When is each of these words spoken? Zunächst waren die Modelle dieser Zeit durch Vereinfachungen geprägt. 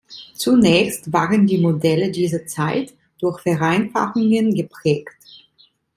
Zunächst 0.33 1.13
waren 1.13 1.45
die 1.45 1.59
Modelle 1.59 2.09
dieser 2.09 2.47
Zeit 2.47 2.95
durch 3.19 3.39
Vereinfachungen 3.41 4.55
geprägt. 4.55 5.13